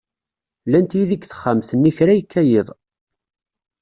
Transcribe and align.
Llant 0.67 0.95
yid-i 0.97 1.09
deg 1.15 1.21
texxamt-nni, 1.25 1.91
kra 1.97 2.13
yekka 2.17 2.41
yiḍ. 2.49 2.67